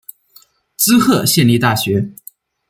[0.77, 2.11] 滋贺县立大学